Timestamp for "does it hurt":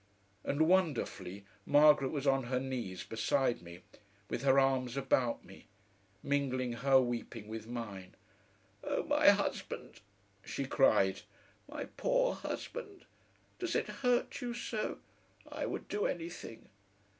13.59-14.41